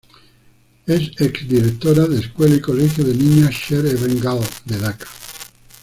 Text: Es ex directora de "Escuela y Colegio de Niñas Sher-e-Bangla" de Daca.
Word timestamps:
Es 0.87 1.11
ex 1.19 1.47
directora 1.47 2.07
de 2.07 2.21
"Escuela 2.21 2.55
y 2.55 2.59
Colegio 2.59 3.03
de 3.03 3.13
Niñas 3.13 3.51
Sher-e-Bangla" 3.53 4.39
de 4.65 4.79
Daca. 4.79 5.05